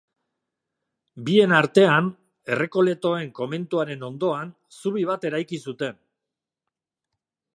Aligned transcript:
Bien 1.27 1.51
artean, 1.57 2.07
errekoletoen 2.55 3.29
komentuaren 3.41 4.07
ondoan, 4.09 4.53
zubi 4.79 5.05
bat 5.13 5.31
eraiki 5.31 5.63
zuten. 5.69 6.01